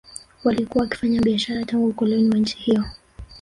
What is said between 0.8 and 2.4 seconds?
wakifanya biashara tangu ukoloni wa